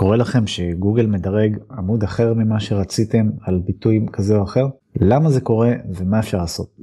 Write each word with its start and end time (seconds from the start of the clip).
קורה 0.00 0.16
לכם 0.16 0.46
שגוגל 0.46 1.06
מדרג 1.06 1.58
עמוד 1.70 2.02
אחר 2.02 2.34
ממה 2.34 2.60
שרציתם 2.60 3.30
על 3.40 3.58
ביטוי 3.66 4.06
כזה 4.12 4.36
או 4.36 4.42
אחר? 4.42 4.66
למה 5.00 5.30
זה 5.30 5.40
קורה 5.40 5.70
ומה 5.94 6.18
אפשר 6.18 6.38
לעשות? 6.38 6.80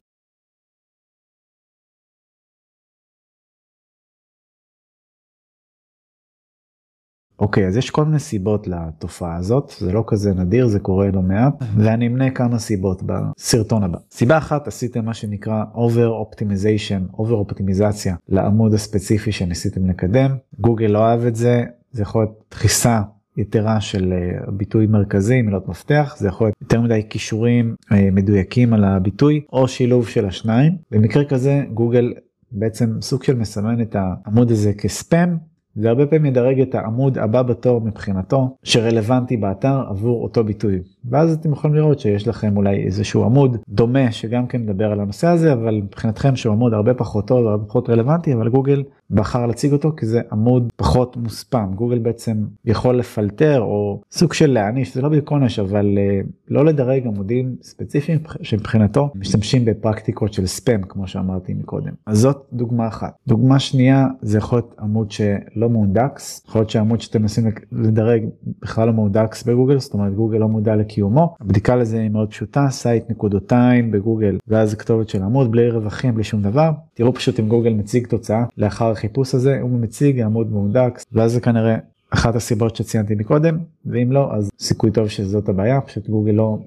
אוקיי 7.39 7.67
אז 7.67 7.77
יש 7.77 7.89
כל 7.89 8.05
מיני 8.05 8.19
סיבות 8.19 8.67
לתופעה 8.67 9.35
הזאת 9.35 9.71
זה 9.79 9.91
לא 9.91 10.03
כזה 10.07 10.33
נדיר 10.33 10.67
זה 10.67 10.79
קורה 10.79 11.11
לא 11.11 11.21
מעט 11.21 11.53
ואני 11.77 12.07
אמנה 12.07 12.31
כמה 12.31 12.59
סיבות 12.59 13.01
בסרטון 13.03 13.83
הבא. 13.83 13.97
סיבה 14.11 14.37
אחת 14.37 14.67
עשיתם 14.67 15.05
מה 15.05 15.13
שנקרא 15.13 15.63
over 15.73 16.09
optimization 16.25 17.15
over 17.17 17.51
optimization 17.51 18.15
לעמוד 18.29 18.73
הספציפי 18.73 19.31
שניסיתם 19.31 19.89
לקדם 19.89 20.37
גוגל 20.59 20.85
לא 20.85 20.99
אוהב 20.99 21.25
את 21.25 21.35
זה 21.35 21.63
זה 21.95 22.01
יכול 22.01 22.21
להיות 22.21 22.43
דחיסה 22.51 23.01
יתרה 23.37 23.81
של 23.81 24.13
אה, 24.13 24.51
ביטוי 24.51 24.87
מרכזי 24.87 25.41
מילות 25.41 25.67
מפתח 25.67 26.15
זה 26.17 26.27
יכול 26.27 26.47
להיות 26.47 26.55
יותר 26.61 26.81
מדי 26.81 27.01
כישורים 27.09 27.75
אה, 27.91 28.09
מדויקים 28.11 28.73
על 28.73 28.83
הביטוי 28.83 29.41
או 29.53 29.67
שילוב 29.67 30.07
של 30.07 30.25
השניים. 30.25 30.73
במקרה 30.91 31.25
כזה 31.25 31.63
גוגל 31.73 32.13
בעצם 32.51 33.01
סוג 33.01 33.23
של 33.23 33.35
מסמן 33.35 33.81
את 33.81 33.95
העמוד 33.95 34.51
הזה 34.51 34.73
כספאם 34.73 35.29
והרבה 35.77 36.05
פעמים 36.05 36.25
ידרג 36.25 36.61
את 36.61 36.75
העמוד 36.75 37.17
הבא 37.17 37.41
בתור 37.41 37.81
מבחינתו 37.81 38.57
שרלוונטי 38.63 39.37
באתר 39.37 39.83
עבור 39.89 40.23
אותו 40.23 40.43
ביטוי. 40.43 40.79
ואז 41.09 41.33
אתם 41.33 41.51
יכולים 41.51 41.75
לראות 41.75 41.99
שיש 41.99 42.27
לכם 42.27 42.57
אולי 42.57 42.83
איזשהו 42.83 43.23
עמוד 43.23 43.57
דומה 43.69 44.11
שגם 44.11 44.47
כן 44.47 44.61
מדבר 44.61 44.91
על 44.91 44.99
הנושא 44.99 45.27
הזה 45.27 45.53
אבל 45.53 45.75
מבחינתכם 45.75 46.35
שהוא 46.35 46.53
עמוד 46.53 46.73
הרבה 46.73 46.93
פחות 46.93 47.27
טוב 47.27 47.47
הרבה 47.47 47.65
פחות 47.65 47.89
רלוונטי 47.89 48.33
אבל 48.33 48.49
גוגל 48.49 48.83
בחר 49.11 49.45
להציג 49.45 49.71
אותו 49.73 49.91
כי 49.97 50.05
זה 50.05 50.21
עמוד 50.31 50.71
פחות 50.75 51.17
מוספם. 51.17 51.71
גוגל 51.75 51.99
בעצם 51.99 52.45
יכול 52.65 52.99
לפלטר 52.99 53.61
או 53.61 54.01
סוג 54.11 54.33
של 54.33 54.51
להעניש 54.51 54.95
זה 54.95 55.01
לא 55.01 55.09
בדיוק 55.09 55.31
עונש 55.31 55.59
אבל 55.59 55.97
uh, 55.97 56.27
לא 56.47 56.65
לדרג 56.65 57.07
עמודים 57.07 57.55
ספציפיים 57.61 58.19
שמבחינתו 58.41 59.09
משתמשים 59.15 59.65
בפרקטיקות 59.65 60.33
של 60.33 60.45
ספאם 60.45 60.81
כמו 60.81 61.07
שאמרתי 61.07 61.53
מקודם. 61.53 61.93
אז 62.05 62.17
זאת 62.17 62.45
דוגמה 62.53 62.87
אחת. 62.87 63.15
דוגמה 63.27 63.59
שנייה 63.59 64.07
זה 64.21 64.37
יכול 64.37 64.57
להיות 64.57 64.75
עמוד 64.79 65.11
שלא 65.11 65.69
מאונדקס 65.69 66.43
יכול 66.47 66.61
להיות 66.61 66.69
שהעמוד 66.69 67.01
שאתם 67.01 67.21
מנסים 67.21 67.51
לדרג 67.71 68.23
בכלל 68.61 68.87
לא 68.87 68.93
מאונדקס 68.93 69.43
בגוגל 69.43 69.79
זאת 69.79 69.93
אומרת 69.93 70.13
גוגל 70.13 70.37
לא 70.37 70.47
מודע 70.47 70.75
לקיומו. 70.75 71.35
הבדיקה 71.41 71.75
לזה 71.75 71.99
היא 71.99 72.09
מאוד 72.09 72.29
פשוטה 72.29 72.67
site 72.69 73.09
נקודתיים 73.09 73.91
בגוגל 73.91 74.37
ואז 74.47 74.75
כתובת 74.75 75.09
של 75.09 75.23
עמוד 75.23 75.51
בלי 75.51 75.69
רווחים 75.69 76.13
בלי 76.13 76.23
שום 76.23 76.41
דבר. 76.41 76.71
תראו 76.93 77.13
פשוט 77.13 77.39
אם 77.39 77.47
גוגל 77.47 77.73
מציג 77.73 78.07
תוצאה 78.07 78.43
לאחר 78.57 78.94
החיפוש 78.95 79.35
הזה 79.35 79.61
הוא 79.61 79.79
מציג 79.79 80.19
עמוד 80.19 80.51
מאונדקס 80.51 81.05
ואז 81.11 81.31
זה 81.31 81.41
כנראה 81.41 81.75
אחת 82.09 82.35
הסיבות 82.35 82.75
שציינתי 82.75 83.15
מקודם 83.15 83.57
ואם 83.85 84.11
לא 84.11 84.33
אז 84.33 84.49
סיכוי 84.59 84.91
טוב 84.91 85.07
שזאת 85.07 85.49
הבעיה 85.49 85.81
פשוט 85.81 86.09
גוגל 86.09 86.31
לא 86.31 86.57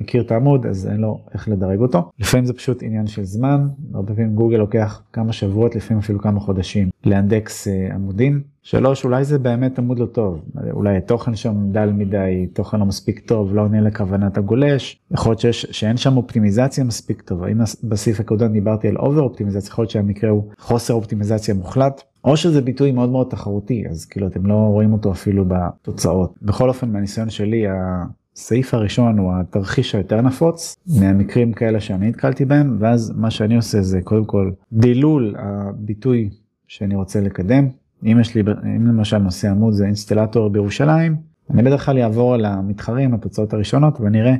מכיר 0.00 0.22
את 0.22 0.30
העמוד 0.30 0.66
אז 0.66 0.86
אין 0.86 1.00
לו 1.00 1.20
איך 1.34 1.48
לדרג 1.48 1.80
אותו 1.80 2.10
לפעמים 2.18 2.46
זה 2.46 2.52
פשוט 2.52 2.82
עניין 2.82 3.06
של 3.06 3.24
זמן 3.24 3.68
הרבה 3.94 4.14
פעמים 4.14 4.34
גוגל 4.34 4.56
לוקח 4.56 5.02
כמה 5.12 5.32
שבועות 5.32 5.76
לפעמים 5.76 5.98
אפילו 5.98 6.18
כמה 6.18 6.40
חודשים 6.40 6.88
לאנדקס 7.04 7.68
אה, 7.68 7.94
עמודים. 7.94 8.42
שלוש 8.66 9.04
אולי 9.04 9.24
זה 9.24 9.38
באמת 9.38 9.78
עמוד 9.78 9.98
לא 9.98 10.06
טוב. 10.06 10.40
אולי 10.70 10.96
התוכן 10.96 11.36
שם 11.36 11.72
דל 11.72 11.92
מדי 11.92 12.46
תוכן 12.52 12.80
לא 12.80 12.86
מספיק 12.86 13.20
טוב 13.20 13.54
לא 13.54 13.62
עונה 13.62 13.80
לכוונת 13.80 14.38
הגולש. 14.38 15.00
יכול 15.10 15.30
להיות 15.32 15.54
שאין 15.54 15.96
שם 15.96 16.16
אופטימיזציה 16.16 16.84
מספיק 16.84 17.22
טובה. 17.22 17.48
אם 17.48 17.58
בסעיף 17.84 18.20
הקודם 18.20 18.52
דיברתי 18.52 18.88
על 18.88 18.96
over 18.96 19.22
אופטימיזציה 19.22 19.68
יכול 19.68 19.82
להיות 19.82 19.90
שהמקרה 19.90 20.30
הוא 20.30 20.50
חוסר 20.58 20.94
אופטימיזציה 20.94 21.54
מוחלט 21.54 22.02
או 22.24 22.36
שזה 22.36 22.60
ביטוי 22.60 22.92
מאוד 22.92 23.10
מאוד 23.10 23.26
תחרותי 23.30 23.84
אז 23.90 24.04
כאילו 24.04 24.26
אתם 24.26 24.46
לא 24.46 24.54
רואים 24.54 24.92
אותו 24.92 25.12
אפילו 25.12 25.44
בתוצאות. 25.48 26.34
בכל 26.42 26.68
אופן 26.68 26.92
מהניסיון 26.92 27.30
שלי. 27.30 27.64
הסעיף 28.36 28.74
הראשון 28.74 29.18
הוא 29.18 29.32
התרחיש 29.40 29.94
היותר 29.94 30.20
נפוץ 30.20 30.76
מהמקרים 31.00 31.52
כאלה 31.52 31.80
שאני 31.80 32.08
נתקלתי 32.08 32.44
בהם 32.44 32.76
ואז 32.80 33.12
מה 33.16 33.30
שאני 33.30 33.56
עושה 33.56 33.82
זה 33.82 34.00
קודם 34.04 34.24
כל 34.24 34.50
דילול 34.72 35.34
הביטוי 35.38 36.30
שאני 36.68 36.94
רוצה 36.94 37.20
לקדם 37.20 37.68
אם 38.06 38.18
יש 38.20 38.34
לי 38.34 38.42
אם 38.76 38.86
למשל 38.86 39.18
נושא 39.18 39.50
עמוד 39.50 39.74
זה 39.74 39.86
אינסטלטור 39.86 40.50
בירושלים 40.50 41.16
אני 41.50 41.62
בדרך 41.62 41.84
כלל 41.86 41.98
אעבור 41.98 42.34
על 42.34 42.44
המתחרים 42.44 43.14
התוצאות 43.14 43.52
הראשונות 43.52 44.00
ונראה 44.00 44.34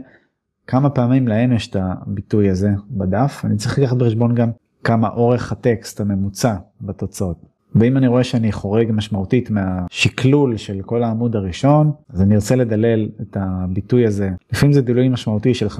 כמה 0.66 0.90
פעמים 0.90 1.28
להם 1.28 1.52
יש 1.52 1.68
את 1.68 1.76
הביטוי 1.80 2.50
הזה 2.50 2.70
בדף. 2.90 3.42
אני 3.44 3.56
צריך 3.56 3.78
לקחת 3.78 3.96
בחשבון 3.96 4.34
גם 4.34 4.50
כמה 4.84 5.08
אורך 5.08 5.52
הטקסט 5.52 6.00
הממוצע 6.00 6.54
בתוצאות. 6.80 7.36
ואם 7.74 7.96
אני 7.96 8.06
רואה 8.06 8.24
שאני 8.24 8.52
חורג 8.52 8.90
משמעותית 8.92 9.50
מהשקלול 9.50 10.56
של 10.56 10.82
כל 10.82 11.02
העמוד 11.02 11.36
הראשון 11.36 11.92
אז 12.10 12.22
אני 12.22 12.34
ארצה 12.34 12.56
לדלל 12.56 13.08
את 13.22 13.36
הביטוי 13.40 14.06
הזה. 14.06 14.30
לפעמים 14.52 14.72
זה 14.72 14.82
דילוי 14.82 15.08
משמעותי 15.08 15.54
של 15.54 15.66
50% 15.66 15.70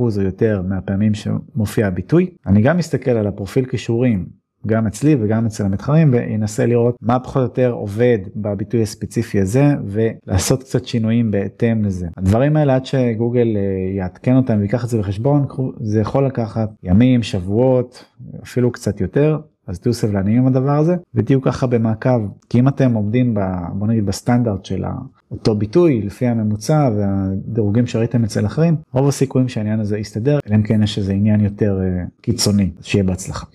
או 0.00 0.22
יותר 0.22 0.62
מהפעמים 0.68 1.14
שמופיע 1.14 1.86
הביטוי. 1.86 2.30
אני 2.46 2.62
גם 2.62 2.76
מסתכל 2.76 3.10
על 3.10 3.26
הפרופיל 3.26 3.64
כישורים 3.64 4.26
גם 4.66 4.86
אצלי 4.86 5.16
וגם 5.20 5.46
אצל 5.46 5.64
המתחרים 5.64 6.12
וינסה 6.12 6.66
לראות 6.66 6.96
מה 7.02 7.18
פחות 7.18 7.36
או 7.36 7.42
יותר 7.42 7.70
עובד 7.70 8.18
בביטוי 8.36 8.82
הספציפי 8.82 9.40
הזה 9.40 9.64
ולעשות 9.86 10.62
קצת 10.62 10.86
שינויים 10.86 11.30
בהתאם 11.30 11.84
לזה. 11.84 12.06
הדברים 12.16 12.56
האלה 12.56 12.74
עד 12.74 12.86
שגוגל 12.86 13.56
אה, 13.56 13.96
יעדכן 13.96 14.36
אותם 14.36 14.58
ויקח 14.60 14.84
את 14.84 14.88
זה 14.88 14.98
בחשבון 14.98 15.46
זה 15.80 16.00
יכול 16.00 16.26
לקחת 16.26 16.70
ימים 16.82 17.22
שבועות 17.22 18.04
אפילו 18.42 18.72
קצת 18.72 19.00
יותר 19.00 19.38
אז 19.66 19.78
תהיו 19.80 19.94
סבלניים 19.94 20.38
עם 20.38 20.46
הדבר 20.46 20.78
הזה 20.78 20.96
ותהיו 21.14 21.42
ככה 21.42 21.66
במעקב 21.66 22.28
כי 22.48 22.60
אם 22.60 22.68
אתם 22.68 22.92
עומדים 22.94 23.34
ב, 23.34 23.40
בוא 23.72 23.86
נגיד 23.86 24.06
בסטנדרט 24.06 24.64
של 24.64 24.84
אותו 25.30 25.54
ביטוי 25.54 26.02
לפי 26.02 26.26
הממוצע 26.26 26.90
והדירוגים 26.96 27.86
שראיתם 27.86 28.24
אצל 28.24 28.46
אחרים 28.46 28.76
רוב 28.92 29.08
הסיכויים 29.08 29.48
שהעניין 29.48 29.80
הזה 29.80 29.98
יסתדר 29.98 30.38
אלא 30.46 30.56
אם 30.56 30.62
כן 30.62 30.82
יש 30.82 30.98
איזה 30.98 31.12
עניין 31.12 31.40
יותר 31.40 31.78
uh, 31.80 32.22
קיצוני 32.22 32.70
שיהיה 32.80 33.04
בהצלחה. 33.04 33.46